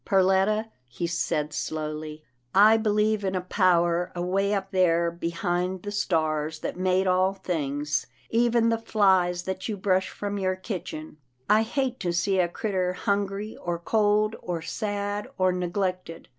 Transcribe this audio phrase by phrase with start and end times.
[0.03, 2.23] "Perletta," he said slowly,
[2.55, 8.07] I believe in a power away up there behind the stars that made all things,
[8.31, 11.17] even the flies that you brush from your kitchen.
[11.47, 16.29] I hate to see a critter hungry, or cold, or sad, or neglected.